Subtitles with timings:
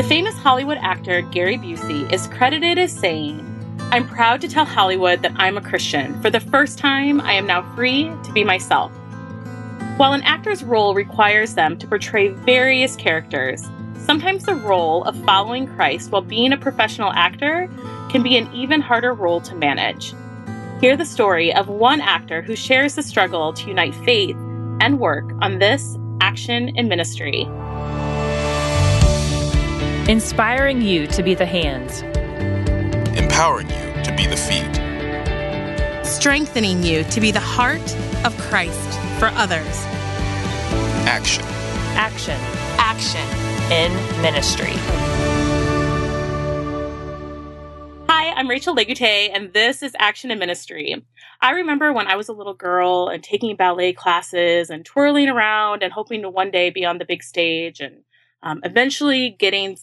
[0.00, 3.44] The famous Hollywood actor Gary Busey is credited as saying,
[3.92, 6.18] I'm proud to tell Hollywood that I'm a Christian.
[6.22, 8.90] For the first time, I am now free to be myself.
[9.98, 13.68] While an actor's role requires them to portray various characters,
[13.98, 17.68] sometimes the role of following Christ while being a professional actor
[18.08, 20.14] can be an even harder role to manage.
[20.80, 24.36] Hear the story of one actor who shares the struggle to unite faith
[24.80, 27.46] and work on this action in ministry.
[30.08, 32.02] Inspiring you to be the hands,
[33.16, 34.74] empowering you to be the feet,
[36.04, 39.84] strengthening you to be the heart of Christ for others.
[41.06, 41.44] Action.
[41.94, 42.36] Action.
[42.78, 43.20] Action.
[43.70, 44.72] In ministry.
[48.08, 51.04] Hi, I'm Rachel Legute, and this is Action in Ministry.
[51.40, 55.84] I remember when I was a little girl and taking ballet classes and twirling around
[55.84, 58.02] and hoping to one day be on the big stage and
[58.42, 59.78] um, eventually getting like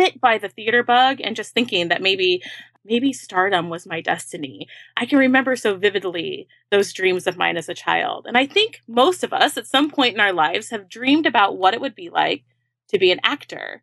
[0.00, 2.42] bit by the theater bug and just thinking that maybe
[2.86, 4.66] maybe stardom was my destiny.
[4.96, 8.24] I can remember so vividly those dreams of mine as a child.
[8.26, 11.58] And I think most of us at some point in our lives have dreamed about
[11.58, 12.44] what it would be like
[12.88, 13.82] to be an actor,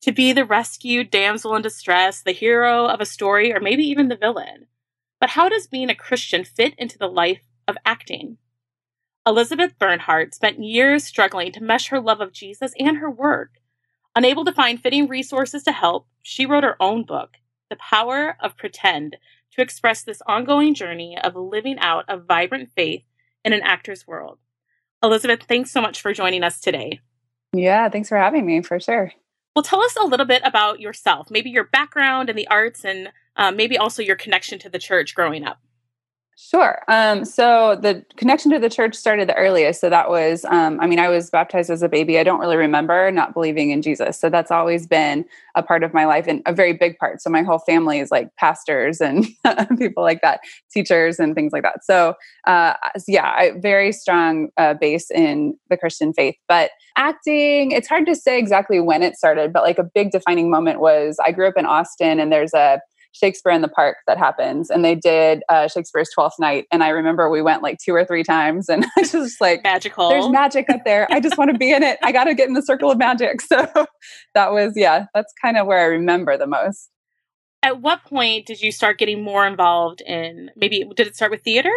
[0.00, 4.08] to be the rescued damsel in distress, the hero of a story, or maybe even
[4.08, 4.66] the villain.
[5.20, 8.38] But how does being a Christian fit into the life of acting?
[9.26, 13.50] Elizabeth Bernhardt spent years struggling to mesh her love of Jesus and her work.
[14.18, 17.36] Unable to find fitting resources to help, she wrote her own book,
[17.70, 19.16] The Power of Pretend,
[19.52, 23.04] to express this ongoing journey of living out a vibrant faith
[23.44, 24.38] in an actor's world.
[25.04, 26.98] Elizabeth, thanks so much for joining us today.
[27.52, 29.12] Yeah, thanks for having me, for sure.
[29.54, 33.10] Well, tell us a little bit about yourself, maybe your background in the arts, and
[33.36, 35.60] uh, maybe also your connection to the church growing up.
[36.40, 36.78] Sure.
[36.86, 39.80] Um, so the connection to the church started the earliest.
[39.80, 42.16] So that was, um, I mean, I was baptized as a baby.
[42.16, 44.20] I don't really remember not believing in Jesus.
[44.20, 45.24] So that's always been
[45.56, 47.20] a part of my life and a very big part.
[47.20, 49.26] So my whole family is like pastors and
[49.78, 50.38] people like that,
[50.70, 51.84] teachers and things like that.
[51.84, 52.14] So,
[52.46, 52.74] uh,
[53.08, 56.36] yeah, I, very strong uh, base in the Christian faith.
[56.46, 60.52] But acting, it's hard to say exactly when it started, but like a big defining
[60.52, 62.80] moment was I grew up in Austin and there's a
[63.12, 66.88] Shakespeare in the Park that happens, and they did uh, Shakespeare's Twelfth Night, and I
[66.88, 70.08] remember we went like two or three times, and I was just like, magical.
[70.08, 71.06] There's magic up there.
[71.10, 71.98] I just want to be in it.
[72.02, 73.40] I got to get in the circle of magic.
[73.48, 73.86] So
[74.34, 76.90] that was yeah, that's kind of where I remember the most.
[77.62, 80.50] At what point did you start getting more involved in?
[80.54, 81.72] Maybe did it start with theater?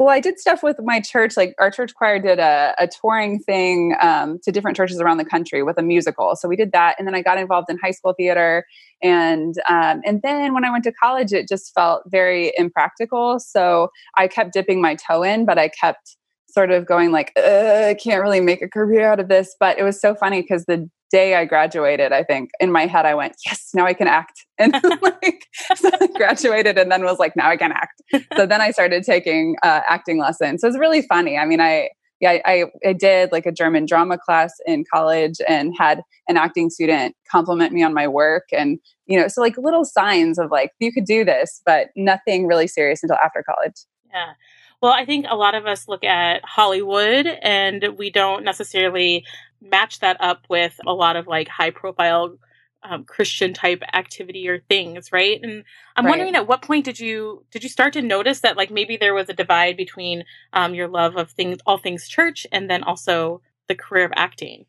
[0.00, 1.36] Well, I did stuff with my church.
[1.36, 5.24] Like our church choir did a, a touring thing um, to different churches around the
[5.24, 6.36] country with a musical.
[6.36, 8.64] So we did that, and then I got involved in high school theater,
[9.02, 13.40] and um, and then when I went to college, it just felt very impractical.
[13.40, 16.16] So I kept dipping my toe in, but I kept
[16.48, 19.56] sort of going like, I can't really make a career out of this.
[19.58, 23.06] But it was so funny because the day I graduated, I think in my head
[23.06, 24.44] I went, yes, now I can act.
[24.60, 25.46] And like
[25.76, 28.02] so I graduated and then was like, now I can act.
[28.36, 30.62] So then I started taking uh, acting lessons.
[30.62, 31.38] So it's really funny.
[31.38, 35.72] I mean, I yeah, I, I did like a German drama class in college and
[35.78, 38.48] had an acting student compliment me on my work.
[38.52, 42.46] And, you know, so like little signs of like, you could do this, but nothing
[42.46, 43.76] really serious until after college.
[44.12, 44.32] Yeah.
[44.80, 49.24] Well, I think a lot of us look at Hollywood and we don't necessarily
[49.60, 52.36] match that up with a lot of like high profile
[52.82, 55.40] um, Christian type activity or things, right?
[55.42, 55.64] And
[55.96, 56.10] I'm right.
[56.10, 59.14] wondering at what point did you did you start to notice that like maybe there
[59.14, 63.42] was a divide between um, your love of things, all things church, and then also
[63.66, 64.64] the career of acting?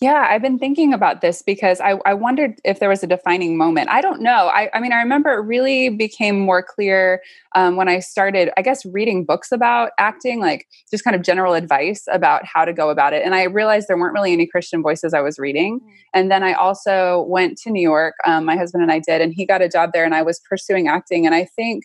[0.00, 3.56] Yeah, I've been thinking about this because I, I wondered if there was a defining
[3.56, 3.88] moment.
[3.90, 4.48] I don't know.
[4.48, 7.22] I, I mean, I remember it really became more clear
[7.54, 11.54] um, when I started, I guess, reading books about acting, like just kind of general
[11.54, 13.24] advice about how to go about it.
[13.24, 15.78] And I realized there weren't really any Christian voices I was reading.
[15.78, 15.88] Mm.
[16.12, 18.14] And then I also went to New York.
[18.26, 20.40] Um, my husband and I did, and he got a job there, and I was
[20.40, 21.24] pursuing acting.
[21.24, 21.84] And I think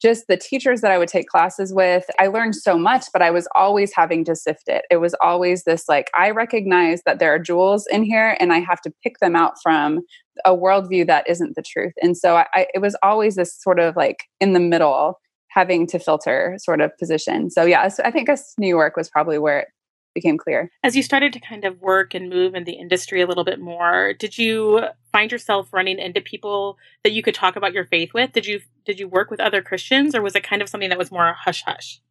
[0.00, 3.30] just the teachers that I would take classes with, I learned so much, but I
[3.30, 4.84] was always having to sift it.
[4.90, 8.58] It was always this like, I recognize that there are jewels in here and I
[8.60, 10.00] have to pick them out from
[10.44, 11.94] a worldview that isn't the truth.
[12.02, 15.98] And so I, it was always this sort of like in the middle, having to
[15.98, 17.50] filter sort of position.
[17.50, 18.28] So yeah, I think
[18.58, 19.68] New York was probably where it
[20.14, 20.70] became clear.
[20.82, 23.60] As you started to kind of work and move in the industry a little bit
[23.60, 24.82] more, did you
[25.16, 28.32] find yourself running into people that you could talk about your faith with?
[28.32, 30.98] Did you did you work with other Christians or was it kind of something that
[30.98, 32.02] was more hush hush?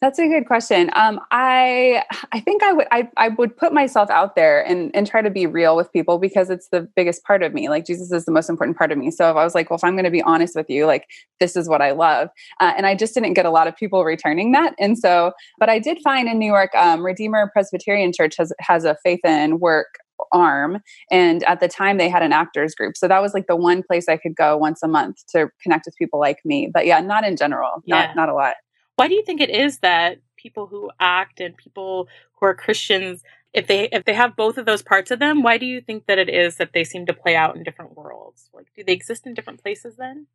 [0.00, 0.90] That's a good question.
[0.94, 5.08] Um, I I think I would I, I would put myself out there and and
[5.08, 7.68] try to be real with people because it's the biggest part of me.
[7.68, 9.10] Like Jesus is the most important part of me.
[9.10, 11.06] So if I was like, well, if I'm going to be honest with you, like
[11.40, 12.28] this is what I love,
[12.60, 14.74] uh, and I just didn't get a lot of people returning that.
[14.78, 18.84] And so, but I did find in New York, um, Redeemer Presbyterian Church has has
[18.84, 19.98] a faith and work
[20.32, 20.80] arm.
[21.10, 22.96] And at the time, they had an actors group.
[22.96, 25.86] So that was like the one place I could go once a month to connect
[25.86, 26.70] with people like me.
[26.72, 28.06] But yeah, not in general, Yeah.
[28.06, 28.54] not, not a lot.
[28.96, 32.08] Why do you think it is that people who act and people
[32.38, 33.22] who are Christians,
[33.52, 36.06] if they if they have both of those parts of them, why do you think
[36.06, 38.48] that it is that they seem to play out in different worlds?
[38.52, 40.26] Like, do they exist in different places then?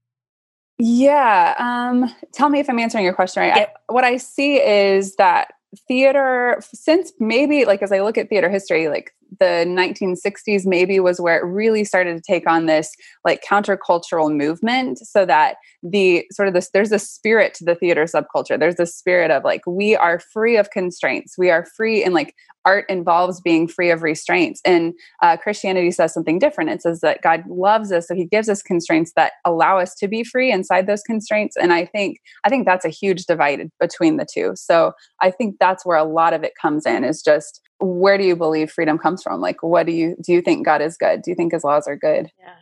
[0.78, 1.56] Yeah.
[1.58, 3.56] Um, tell me if I'm answering your question right.
[3.56, 3.68] Yeah.
[3.90, 5.54] I, what I see is that
[5.88, 11.20] theater, since maybe like as I look at theater history, like the 1960s maybe was
[11.20, 12.92] where it really started to take on this
[13.24, 18.06] like countercultural movement so that the sort of this there's a spirit to the theater
[18.06, 18.60] subculture.
[18.60, 21.38] There's a spirit of like we are free of constraints.
[21.38, 22.34] We are free and like
[22.66, 24.60] art involves being free of restraints.
[24.66, 26.72] And uh, christianity says something different.
[26.72, 30.08] It says that god loves us so he gives us constraints that allow us to
[30.08, 31.56] be free inside those constraints.
[31.56, 34.54] And i think i think that's a huge divide between the two.
[34.56, 38.24] So i think that's where a lot of it comes in is just where do
[38.24, 39.42] you believe freedom comes from?
[39.42, 41.22] Like what do you do you think god is good?
[41.22, 42.32] Do you think his laws are good?
[42.40, 42.54] Yeah.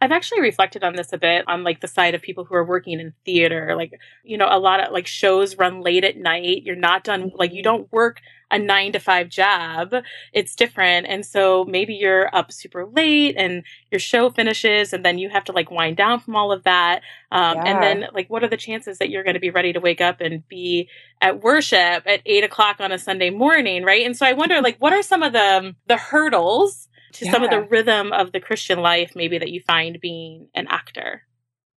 [0.00, 2.64] I've actually reflected on this a bit on like the side of people who are
[2.64, 3.74] working in theater.
[3.76, 3.92] Like,
[4.22, 6.62] you know, a lot of like shows run late at night.
[6.64, 9.92] You're not done, like, you don't work a nine to five job.
[10.32, 11.06] It's different.
[11.08, 15.42] And so maybe you're up super late and your show finishes and then you have
[15.44, 17.02] to like wind down from all of that.
[17.32, 17.64] Um, Yeah.
[17.64, 20.00] And then, like, what are the chances that you're going to be ready to wake
[20.00, 20.88] up and be
[21.20, 23.82] at worship at eight o'clock on a Sunday morning?
[23.82, 24.06] Right.
[24.06, 26.85] And so I wonder, like, what are some of the, the hurdles?
[27.18, 30.66] To some of the rhythm of the Christian life, maybe that you find being an
[30.68, 31.22] actor.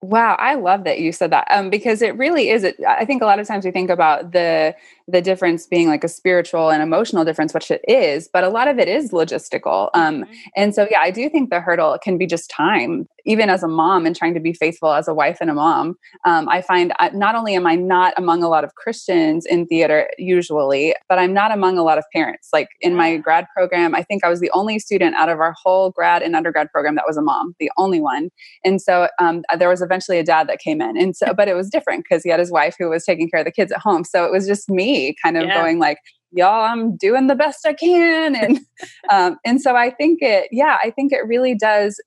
[0.01, 2.63] Wow, I love that you said that um, because it really is.
[2.63, 4.73] It, I think a lot of times we think about the
[5.09, 8.69] the difference being like a spiritual and emotional difference, which it is, but a lot
[8.69, 9.91] of it is logistical.
[9.95, 10.29] Um, Mhm.
[10.57, 13.09] and so, yeah, I do think the hurdle can be just time.
[13.29, 15.97] Even as a mom and trying to be faithful as a wife and a mom,
[16.25, 19.67] um, I find I, not only am I not among a lot of Christians in
[19.67, 22.49] theater usually, but I'm not among a lot of parents.
[22.53, 25.55] Like in my grad program, I think I was the only student out of our
[25.63, 28.31] whole grad and undergrad program that was a mom, the only one.
[28.65, 31.55] And so um, there was eventually a dad that came in, and so but it
[31.55, 33.81] was different because he had his wife who was taking care of the kids at
[33.81, 34.05] home.
[34.05, 35.55] So it was just me, kind of Yeah.
[35.55, 35.99] going like,
[36.33, 38.59] "Y'all, I'm doing the best I can," and
[39.11, 42.01] um, and so I think it, yeah, I think it really does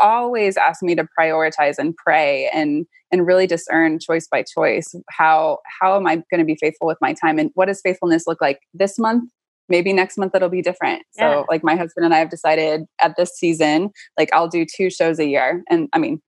[0.00, 5.58] always ask me to prioritize and pray and and really discern choice by choice how
[5.80, 8.40] how am i going to be faithful with my time and what does faithfulness look
[8.40, 9.30] like this month
[9.68, 11.42] maybe next month it'll be different so Yeah.
[11.48, 15.18] like my husband and i have decided at this season like i'll do two shows
[15.18, 16.20] a year and i mean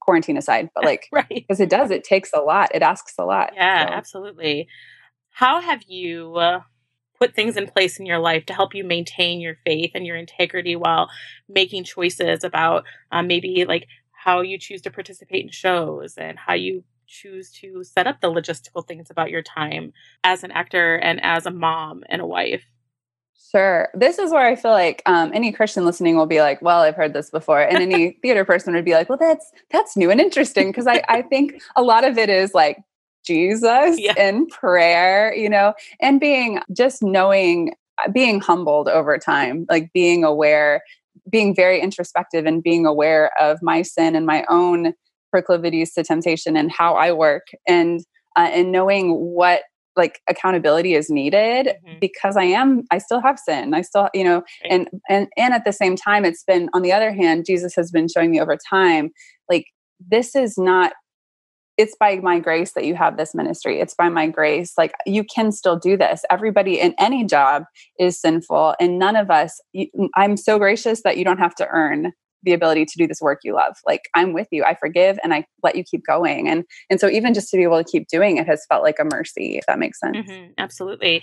[0.00, 1.28] quarantine aside but like Right.
[1.28, 3.92] because it does it takes a lot it asks a lot Yeah, so.
[3.92, 4.68] absolutely.
[5.30, 6.60] How have you uh,
[7.22, 10.16] put things in place in your life to help you maintain your faith and your
[10.16, 11.08] integrity while
[11.48, 12.82] making choices about
[13.12, 17.84] uh, maybe like how you choose to participate in shows and how you choose to
[17.84, 19.92] set up the logistical things about your time
[20.24, 22.64] as an actor and as a mom and a wife?
[23.52, 23.88] Sure.
[23.94, 26.96] This is where I feel like um, any Christian listening will be like, "Well, I've
[26.96, 30.20] heard this before," and any theater person would be like, "Well, that's that's new and
[30.20, 32.78] interesting." Because I I think a lot of it is like
[33.24, 34.14] Jesus Yeah.
[34.18, 37.74] and prayer, you know, and being just knowing,
[38.12, 40.82] being humbled over time, like being aware,
[41.30, 44.94] being very introspective, and being aware of my sin and my own
[45.30, 48.00] proclivities to temptation and how I work, and
[48.36, 49.62] uh, and knowing what
[49.94, 52.00] like accountability is needed Mhm.
[52.00, 53.74] because I am I still have sin.
[53.74, 54.70] I still, you know, Right.
[54.72, 57.90] and and and at the same time it's been on the other hand Jesus has
[57.90, 59.10] been showing me over time
[59.50, 59.66] like
[60.00, 60.94] this is not
[61.76, 63.80] it's by my grace that you have this ministry.
[63.80, 64.74] It's by my grace.
[64.76, 66.22] Like you can still do this.
[66.30, 67.64] Everybody in any job
[67.98, 71.66] is sinful and none of us you, I'm so gracious that you don't have to
[71.68, 72.12] earn
[72.44, 73.76] the ability to do this work you love.
[73.86, 74.64] Like I'm with you.
[74.64, 76.48] I forgive and I let you keep going.
[76.48, 78.98] And and so even just to be able to keep doing it has felt like
[78.98, 80.30] a mercy if that makes sense.
[80.30, 81.22] hmm absolutely.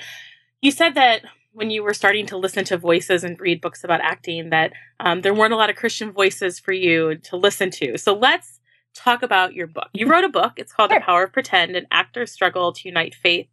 [0.62, 4.02] You said that when you were starting to listen to voices and read books about
[4.02, 7.98] acting, that um, there weren't a lot of Christian voices for you to listen to.
[7.98, 8.59] So let's
[8.96, 9.88] talk about your book.
[9.94, 10.54] You wrote a book.
[10.58, 11.00] It's called Sure.
[11.00, 13.48] The Power of Pretend: An Actor's Struggle to Unite Faith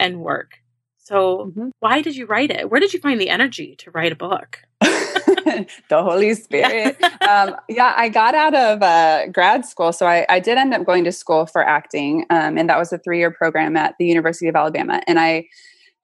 [0.00, 0.58] and Work.
[0.98, 1.70] So Mhm.
[1.80, 2.70] why did you write it?
[2.70, 4.60] Where did you find the energy to write a book?
[4.80, 5.66] the
[6.02, 7.02] Holy Spirit.
[7.26, 9.92] um, yeah, I got out of uh, grad school.
[9.92, 12.26] So I, I did end up going to school for acting.
[12.30, 15.00] Um, and that was a three year program at the University of Alabama.
[15.06, 15.46] And I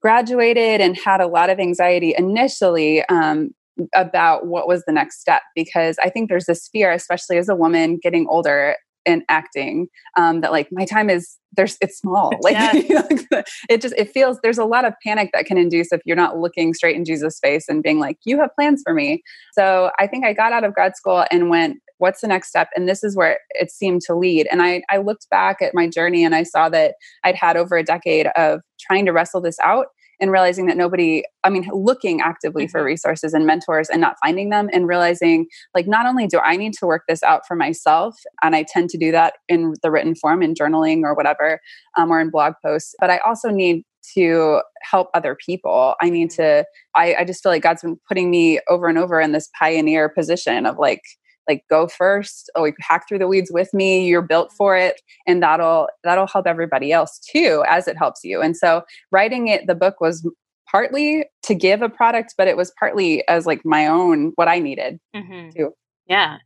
[0.00, 3.54] graduated and had a lot of anxiety initially um,
[3.94, 7.56] about what was the next step because I think there's this fear, especially as a
[7.56, 12.32] woman getting older in acting um, that like my time is there's it's small.
[12.42, 15.58] Like you know, like, it just it feels there's a lot of panic that can
[15.58, 18.82] induce if you're not looking straight in jesus face and being like you have plans
[18.84, 19.22] for me.
[19.52, 22.68] So i think i got out of grad school and went what's the next step?
[22.74, 24.48] And this is where it seemed to lead.
[24.50, 27.76] And i i looked back at my journey and i saw that i'd had over
[27.76, 29.86] a decade of trying to wrestle this out
[30.20, 32.86] and realizing that nobody i mean looking actively for Mhm.
[32.86, 36.72] resources and mentors and not finding them and realizing like not only do i need
[36.74, 40.14] to work this out for myself and i tend to do that in the written
[40.14, 41.60] form in journaling or whatever
[41.96, 43.82] um, or in blog posts but i also need
[44.14, 48.30] to help other people i need to I, I just feel like god's been putting
[48.30, 51.00] me over and over in this pioneer position of like
[51.48, 55.00] like go first oh like hack through the weeds with me you're built for it
[55.26, 59.66] and that'll that'll help everybody else too as it helps you and so writing it
[59.66, 60.28] the book was
[60.70, 64.58] partly to give a product but it was partly as like my own what i
[64.58, 65.72] needed hmm too.
[66.06, 66.38] Yeah.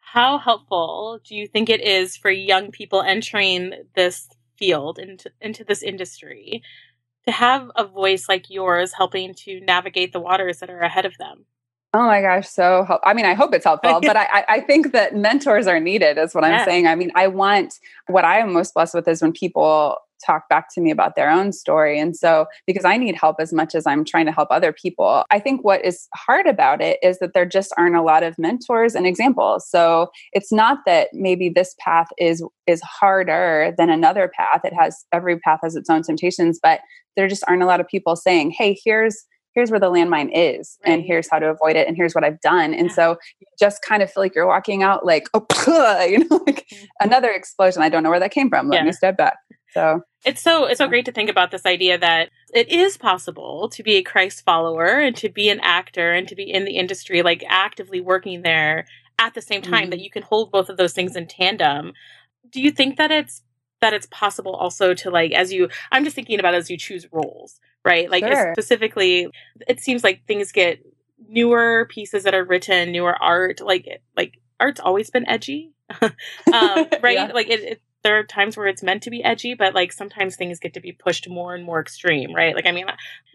[0.00, 5.64] How helpful do you think it is for young people entering this field into into
[5.64, 6.62] this industry
[7.26, 11.16] to have a voice like yours helping to navigate the waters that are ahead of
[11.18, 11.44] them?
[11.92, 14.92] Oh my gosh, so help- I mean, I hope it's helpful, but I, I- think
[14.92, 16.64] that mentors are needed, is what I'm Yeah.
[16.64, 16.86] saying.
[16.86, 17.74] I mean, I want
[18.06, 21.30] what I am most blessed with is when people talk back to me about their
[21.30, 21.98] own story.
[21.98, 25.24] And so, because I need help as much as I'm trying to help other people,
[25.30, 28.38] I think what is hard about it is that there just aren't a lot of
[28.38, 29.66] mentors and examples.
[29.68, 34.60] So it's not that maybe this path is is harder than another path.
[34.62, 36.80] It has every path has its own temptations, but
[37.16, 40.78] there just aren't a lot of people saying, "Hey, here's." Here's where the landmine is,
[40.84, 42.72] and here's how to avoid it, and here's what I've done.
[42.72, 42.94] And Yeah.
[42.94, 45.46] so you just kind of feel like you're walking out like, oh,
[46.08, 46.88] you know, like Mhm.
[47.00, 47.82] another explosion.
[47.82, 48.68] I don't know where that came from.
[48.68, 48.84] Let Yeah.
[48.84, 49.36] me step back.
[49.74, 53.68] So It's so it's so great to think about this idea that it is possible
[53.70, 56.76] to be a Christ follower and to be an actor and to be in the
[56.76, 58.86] industry, like actively working there
[59.18, 59.86] at the same time.
[59.86, 59.90] Mhm.
[59.90, 61.92] That you can hold both of those things in tandem.
[62.50, 63.42] Do you think that it's
[63.80, 67.06] that it's possible also to like as you I'm just thinking about as you choose
[67.12, 68.10] roles, right?
[68.10, 68.52] Like Sure.
[68.54, 69.28] specifically,
[69.66, 70.84] it seems like things get
[71.28, 75.72] newer pieces that are written, newer art, like like art's always been edgy,
[76.02, 76.12] um,
[77.02, 77.14] right?
[77.14, 77.30] Yeah.
[77.32, 80.36] Like it, it, there are times where it's meant to be edgy, but like sometimes
[80.36, 82.54] things get to be pushed more and more extreme, right?
[82.54, 82.86] Like I mean,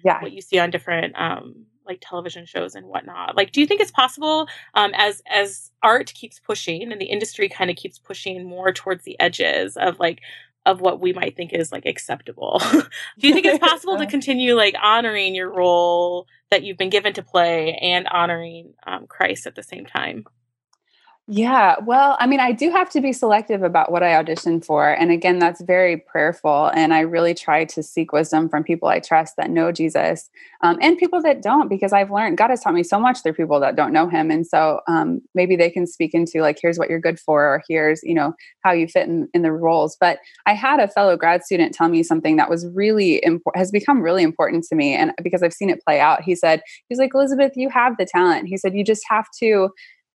[0.04, 0.22] yeah.
[0.22, 3.36] what you see on different um, like television shows and whatnot.
[3.36, 7.50] Like, do you think it's possible um, as as art keeps pushing and the industry
[7.50, 10.22] kind of keeps pushing more towards the edges of like
[10.66, 12.60] of what we might think is like acceptable?
[13.20, 17.14] do you think it's possible to continue like honoring your role that you've been given
[17.14, 20.26] to play and honoring um, Christ at the same time?
[21.28, 24.92] Yeah, well, I mean, I do have to be selective about what I audition for.
[24.92, 26.68] And again, that's very prayerful.
[26.76, 30.30] And I really try to seek wisdom from people I trust that know Jesus
[30.62, 33.34] um, and people that don't, because I've learned God has taught me so much through
[33.34, 34.30] people that don't know Him.
[34.30, 37.64] And so um, maybe they can speak into, like, here's what you're good for, or
[37.68, 39.98] here's, you know, how you fit in, in the roles.
[40.00, 43.72] But I had a fellow grad student tell me something that was really important, has
[43.72, 44.94] become really important to me.
[44.94, 48.06] And because I've seen it play out, he said, he's like, Elizabeth, you have the
[48.06, 48.48] talent.
[48.48, 49.70] He said, you just have to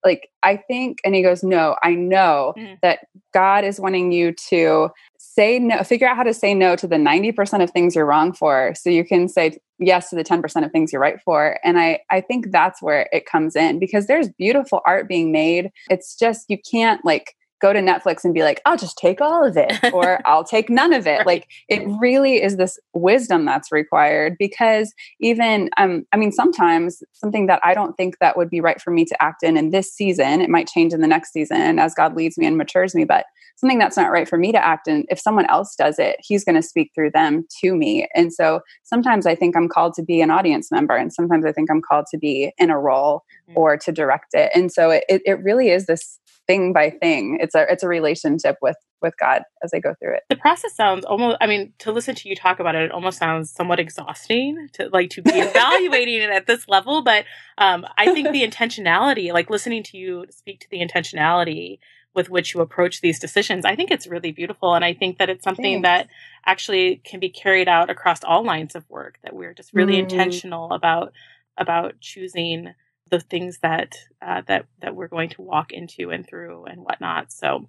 [0.06, 2.78] like i think and he goes no i know Mhm.
[2.80, 3.00] that
[3.34, 6.96] god is wanting you to say no figure out how to say no to the
[6.96, 10.72] 90% of things you're wrong for so you can say yes to the 10% of
[10.72, 14.30] things you're right for and i i think that's where it comes in because there's
[14.38, 18.60] beautiful art being made it's just you can't like go to netflix and be like
[18.66, 21.26] i'll just take all of it or i'll take none of it Right.
[21.26, 27.46] like it really is this wisdom that's required because even um i mean sometimes something
[27.46, 29.92] that i don't think that would be right for me to act in in this
[29.92, 33.04] season it might change in the next season as god leads me and matures me
[33.04, 33.24] but
[33.58, 36.44] something that's not right for me to act in if someone else does it he's
[36.44, 40.02] going to speak through them to me and so sometimes i think i'm called to
[40.02, 43.22] be an audience member and sometimes i think i'm called to be in a role
[43.48, 43.56] Mhm.
[43.56, 47.38] or to direct it and so it, it, it really is this thing by thing
[47.40, 50.74] it's a it's a relationship with with god as i go through it the process
[50.74, 53.80] sounds almost i mean to listen to you talk about it it almost sounds somewhat
[53.80, 57.24] exhausting to like to be evaluating it at this level but
[57.58, 61.78] um i think the intentionality like listening to you speak to the intentionality
[62.14, 65.28] with which you approach these decisions i think it's really beautiful and i think that
[65.28, 65.86] it's something Thanks.
[65.86, 66.08] that
[66.46, 70.00] actually can be carried out across all lines of work that we're just really Mm.
[70.04, 71.12] intentional about
[71.58, 72.74] about choosing
[73.10, 77.32] the things that uh, that that we're going to walk into and through and whatnot
[77.32, 77.68] so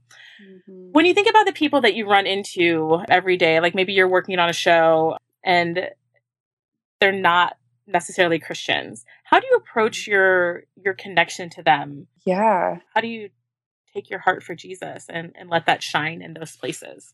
[0.92, 4.08] when you think about the people that you run into every day, like maybe you're
[4.08, 5.90] working on a show and
[7.00, 12.08] they're not necessarily Christians, how do you approach your your connection to them?
[12.26, 13.30] yeah How do you
[13.94, 17.14] take your heart for Jesus and, and let that shine in those places?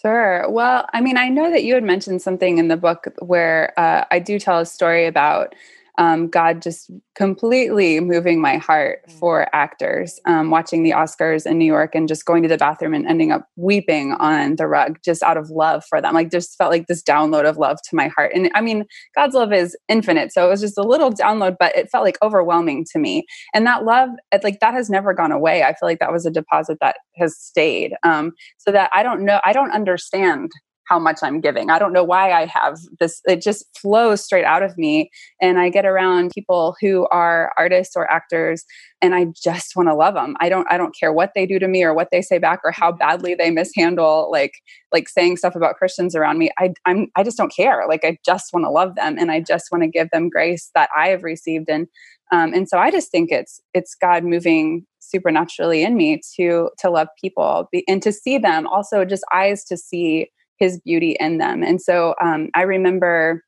[0.00, 0.48] Sure.
[0.48, 4.04] Well, I mean, I know that you had mentioned something in the book where uh,
[4.10, 5.54] I do tell a story about
[5.98, 9.12] um, God just completely moving my heart Mm.
[9.18, 12.94] for actors, um, watching the Oscars in New York and just going to the bathroom
[12.94, 16.14] and ending up weeping on the rug just out of love for them.
[16.14, 18.32] Like, just felt like this download of love to my heart.
[18.34, 18.84] And I mean,
[19.14, 20.32] God's love is infinite.
[20.32, 23.24] So it was just a little download, but it felt like overwhelming to me.
[23.54, 25.62] And that love, it, like, that has never gone away.
[25.62, 27.92] I feel like that was a deposit that has stayed.
[28.02, 30.50] Um, so that I don't know, I don't understand
[30.88, 31.70] how much I'm giving.
[31.70, 33.20] I don't know why I have this.
[33.24, 35.10] It just flows straight out of me.
[35.40, 38.64] And I get around people who are artists or actors
[39.00, 40.36] and I just want to love them.
[40.40, 42.60] I don't I don't care what they do to me or what they say back
[42.64, 44.54] or how badly they mishandle like
[44.92, 46.50] like saying stuff about Christians around me.
[46.58, 47.84] I I'm I just don't care.
[47.88, 50.70] Like I just want to love them and I just want to give them grace
[50.74, 51.88] that I have received and
[52.32, 56.90] um, and so I just think it's it's God moving supernaturally in me to to
[56.90, 60.30] love people and to see them also just eyes to see
[60.62, 63.42] his beauty in them and so um, i remember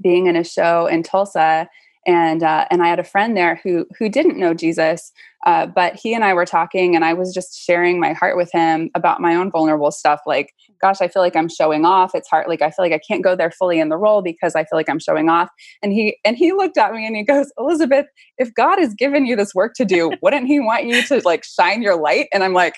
[0.00, 1.68] being in a show in tulsa
[2.08, 5.12] and uh, and I had a friend there who who didn't know Jesus,
[5.44, 8.50] uh, but he and I were talking, and I was just sharing my heart with
[8.50, 10.20] him about my own vulnerable stuff.
[10.26, 12.14] Like, gosh, I feel like I'm showing off.
[12.14, 12.46] It's hard.
[12.48, 14.78] Like, I feel like I can't go there fully in the role because I feel
[14.78, 15.50] like I'm showing off.
[15.82, 18.06] And he and he looked at me and he goes, Elizabeth,
[18.38, 21.44] if God has given you this work to do, wouldn't He want you to like
[21.44, 22.28] shine your light?
[22.32, 22.76] And I'm like,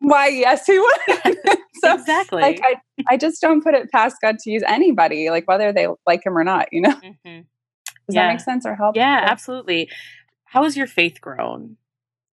[0.00, 2.76] why yes he would so exactly like I,
[3.10, 6.36] I just don't put it past god to use anybody like whether they like him
[6.38, 7.40] or not you know mm-hmm.
[8.06, 8.26] Does yeah.
[8.26, 8.96] that make sense or help?
[8.96, 9.88] Yeah, absolutely.
[10.44, 11.76] How has your faith grown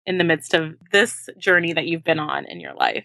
[0.05, 3.05] in the midst of this journey that you've been on in your life?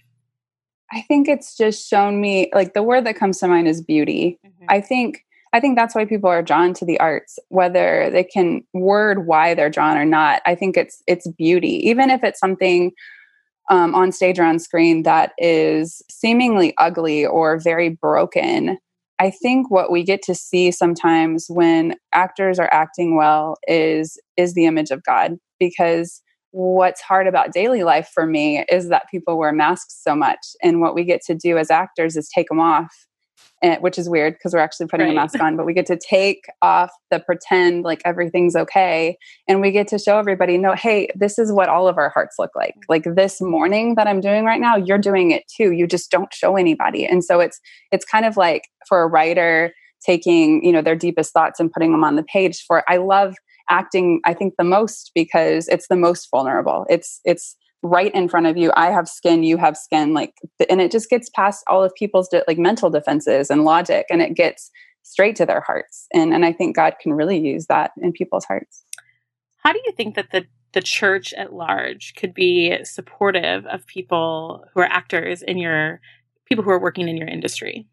[0.92, 4.40] I think it's just shown me like the word that comes to mind is beauty.
[4.46, 4.66] Mm-hmm.
[4.70, 8.64] I think I think that's why people are drawn to the arts, whether they can
[8.74, 10.42] word why they're drawn or not.
[10.46, 12.92] I think it's it's beauty, even if it's something
[13.72, 18.78] um, on stage or on screen that is seemingly ugly or very broken.
[19.18, 24.54] I think what we get to see sometimes when actors are acting well is is
[24.54, 29.38] the image of God because what's hard about daily life for me is that people
[29.38, 32.60] wear masks so much and what we get to do as actors is take them
[32.60, 33.08] off
[33.80, 35.14] which is weird because we're actually putting right.
[35.14, 39.18] a mask on, but we get to take off the pretend like everything's okay.
[39.48, 42.38] And we get to show everybody, no, hey, this is what all of our hearts
[42.40, 42.76] look like.
[42.76, 42.82] Mm.
[42.90, 45.72] Like this morning that I'm doing right now, you're doing it too.
[45.72, 47.06] You just don't show anybody.
[47.06, 47.60] And so it's
[47.92, 51.92] it's kind of like for a writer taking, you know, their deepest thoughts and putting
[51.92, 53.36] them on the page for I love
[53.70, 58.48] acting i think the most because it's the most vulnerable it's it's right in front
[58.48, 58.72] of you.
[58.76, 60.36] I have skin you have skin like
[60.70, 64.36] and it just gets past all of people's like mental defenses and logic and it
[64.36, 64.72] gets
[65.04, 68.46] straight to their hearts and and i think god can really use that in people's
[68.46, 68.86] hearts.
[69.58, 74.64] How do you think that the the church at large could be supportive of people
[74.74, 76.00] who are actors in your
[76.46, 77.88] people who are working in your industry?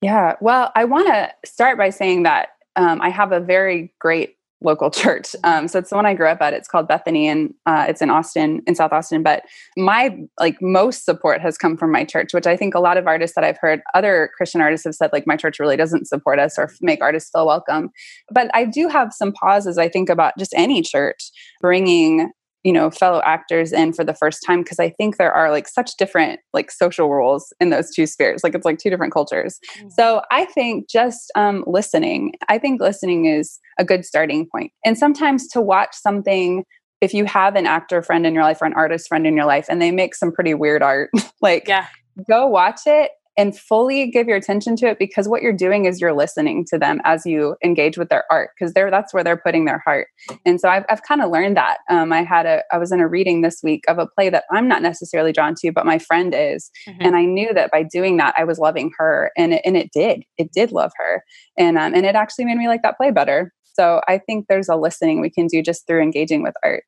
[0.00, 4.36] Yeah well i want to start by saying that um, i have a very great
[4.62, 5.34] local church.
[5.44, 6.52] Um, so it's the one I grew up at.
[6.52, 9.22] It's called Bethany, and uh, it's in Austin, in South Austin.
[9.22, 9.44] But
[9.76, 13.06] my like most support has come from my church, which I think a lot of
[13.06, 16.38] artists that I've heard, other Christian artists have said, like my church really doesn't support
[16.38, 17.90] us or make artists feel welcome.
[18.30, 19.78] But I do have some pauses.
[19.78, 22.30] I think about just any church bringing
[22.64, 25.68] you know fellow actors in for the first time because i think there are like
[25.68, 29.58] such different like social roles in those two spheres like it's like two different cultures.
[29.78, 29.88] Mm-hmm.
[29.90, 34.72] so i think just um, listening i think listening is a good starting point.
[34.84, 36.64] And sometimes to watch something
[37.00, 39.46] if you have an actor friend in your life or an artist friend in your
[39.46, 41.86] life and they make some pretty weird art like yeah.
[42.28, 46.00] go watch it and fully give your attention to it because what you're doing is
[46.00, 49.36] you're listening to them as you engage with their art because they're that's where they're
[49.36, 50.08] putting their heart.
[50.44, 51.78] And so i've, I've kind of learned that.
[51.88, 54.44] Um, i had a i was in a reading this week of a play that
[54.50, 57.02] i'm not necessarily drawn to but my friend is mm-hmm.
[57.02, 59.90] and i knew that by doing that i was loving her and it, and it
[59.92, 61.24] did it did love her.
[61.56, 63.52] And um, and it actually made me like that play better.
[63.72, 66.84] So i think there's a listening we can do just through engaging with art.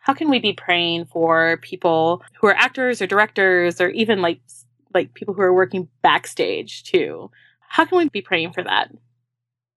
[0.00, 4.40] How can we be praying for people who are actors or directors or even like
[4.94, 7.30] like people who are working backstage too.
[7.60, 8.90] How can we be praying for that?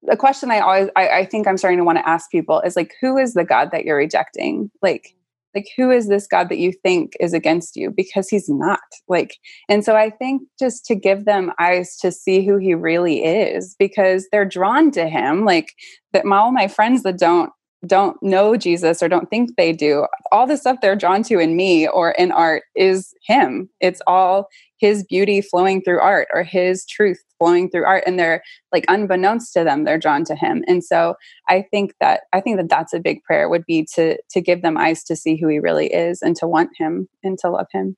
[0.04, 2.75] The question I always I, I think I'm starting to want to ask people is
[2.75, 4.69] like, who is the God that you're rejecting?
[4.82, 5.15] Like
[5.56, 9.38] like who is this god that you think is against you because he's not like
[9.69, 13.75] and so i think just to give them eyes to see who he really is
[13.80, 15.73] because they're drawn to him like
[16.13, 17.51] that all my friends that don't
[17.85, 21.55] don't know Jesus or don't think they do, all the stuff they're drawn to in
[21.55, 23.69] me or in art is him.
[23.79, 28.41] It's all his beauty flowing through art or his truth flowing through art and they're
[28.71, 30.63] like unbeknownst to them they're drawn to him.
[30.67, 31.15] And so
[31.49, 34.61] i think that i think that that's a big prayer would be to to give
[34.61, 37.67] them eyes to see who he really is and to want him and to love
[37.71, 37.95] him.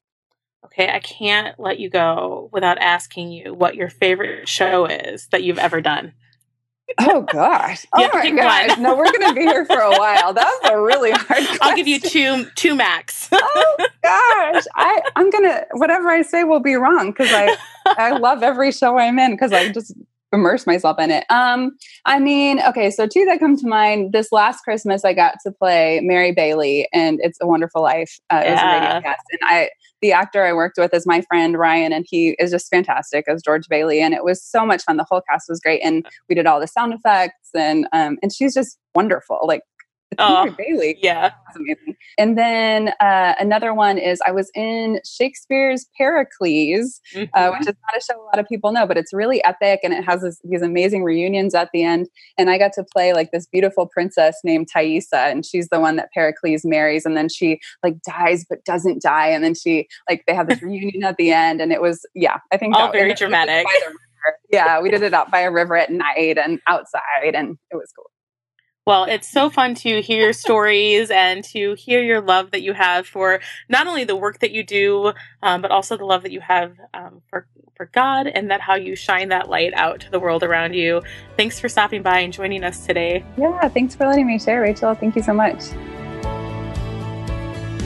[0.65, 5.43] Okay i can't let you go without asking you what your favorite show is that
[5.43, 6.13] you've ever done
[6.99, 7.85] Oh gosh!
[7.93, 8.77] Oh my gosh!
[8.77, 10.33] No, we're going to be here for a while.
[10.33, 11.25] That's a really hard.
[11.25, 11.57] Question.
[11.61, 13.27] I'll give you two two max.
[13.31, 14.63] oh gosh!
[14.75, 18.97] I I'm gonna whatever I say will be wrong because I I love every show
[18.97, 19.93] I'm in because I just
[20.33, 21.25] immerse myself in it.
[21.29, 24.11] Um, I mean, okay, so two that come to mind.
[24.13, 28.41] This last Christmas, I got to play Mary Bailey, and It's a Wonderful Life uh,
[28.45, 29.23] as a radio cast.
[29.31, 29.69] And I,
[30.01, 33.41] the actor I worked with, is my friend Ryan, and he is just fantastic as
[33.41, 34.01] George Bailey.
[34.01, 34.97] And it was so much fun.
[34.97, 38.31] The whole cast was great, and we did all the sound effects, and um, and
[38.33, 39.39] she's just wonderful.
[39.43, 39.61] Like
[40.19, 40.97] Oh, Bailey.
[41.01, 41.29] Yeah.
[41.45, 41.95] That's amazing.
[42.17, 47.51] And then uh, another one is I was in Shakespeare's Pericles, uh, Mhm.
[47.51, 49.93] which is not a show a lot of people know, but it's really epic and
[49.93, 52.07] it has this, these amazing reunions at the end.
[52.37, 55.97] And I got to play like this beautiful princess named Thaisa, and she's the one
[55.97, 60.23] that Pericles marries, and then she like dies but doesn't die, and then she like
[60.25, 63.03] they have this reunion at the end, and it was yeah, I think All very
[63.03, 63.65] and it was dramatic.
[63.65, 63.99] by the river.
[64.51, 67.91] Yeah, we did it out by a river at night and outside, and it was
[67.95, 68.09] cool.
[68.87, 72.71] Well, it's so fun to hear your stories and to hear your love that you
[72.71, 75.11] have for not only the work that you do,
[75.43, 77.45] um, but also the love that you have um, for
[77.75, 81.01] for God, and that how you shine that light out to the world around you.
[81.35, 83.25] Thanks for stopping by and joining us today.
[83.37, 84.95] Yeah, thanks for letting me share, Rachel.
[84.95, 85.69] Thank you so much.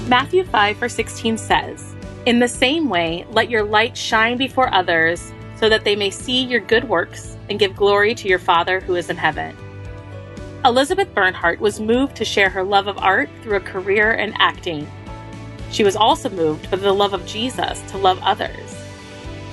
[0.07, 1.95] Matthew 5, verse 16 says,
[2.27, 6.43] In the same way, let your light shine before others, so that they may see
[6.43, 9.57] your good works and give glory to your Father who is in heaven.
[10.63, 14.88] Elizabeth Bernhardt was moved to share her love of art through a career in acting.
[15.71, 18.76] She was also moved by the love of Jesus to love others.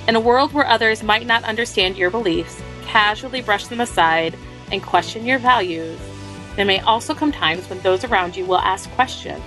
[0.07, 4.37] In a world where others might not understand your beliefs, casually brush them aside,
[4.71, 5.99] and question your values,
[6.55, 9.41] there may also come times when those around you will ask questions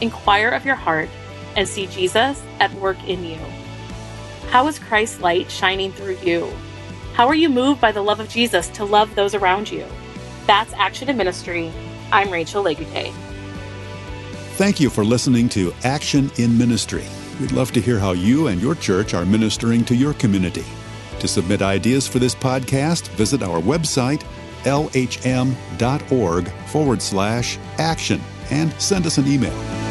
[0.00, 1.08] inquire of your heart,
[1.56, 3.38] and see Jesus at work in you.
[4.50, 6.48] How is Christ's light shining through you?
[7.14, 9.84] How are you moved by the love of Jesus to love those around you?
[10.48, 11.70] That's Action in Ministry.
[12.10, 13.12] I'm Rachel Legute.
[14.56, 17.04] Thank you for listening to Action in Ministry.
[17.38, 20.64] We'd love to hear how you and your church are ministering to your community.
[21.20, 24.24] To submit ideas for this podcast, visit our website,
[24.62, 28.18] lhm.org forward slash action,
[28.50, 29.87] and send us an email.